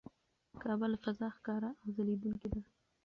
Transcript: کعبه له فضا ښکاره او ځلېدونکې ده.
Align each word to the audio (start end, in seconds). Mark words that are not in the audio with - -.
کعبه 0.61 0.85
له 0.91 0.97
فضا 1.03 1.27
ښکاره 1.35 1.69
او 1.81 1.87
ځلېدونکې 1.95 2.47
ده. 2.53 2.61